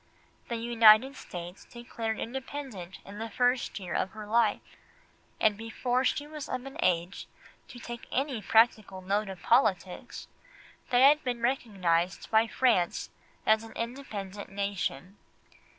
The 0.47 0.55
United 0.55 1.15
States 1.15 1.63
were 1.67 1.81
declared 1.83 2.19
independent 2.19 2.97
in 3.05 3.19
the 3.19 3.29
first 3.29 3.79
year 3.79 3.93
of 3.93 4.13
her 4.13 4.25
life, 4.25 4.63
and 5.39 5.55
before 5.55 6.03
she 6.03 6.25
was 6.25 6.49
of 6.49 6.65
an 6.65 6.77
age 6.81 7.27
to 7.67 7.77
take 7.77 8.07
any 8.11 8.41
practical 8.41 9.03
note 9.03 9.29
of 9.29 9.43
politics 9.43 10.27
they 10.89 11.01
had 11.03 11.23
been 11.23 11.43
recognised 11.43 12.31
by 12.31 12.47
France 12.47 13.11
as 13.45 13.63
an 13.63 13.73
independent 13.73 14.49
nation. 14.49 15.19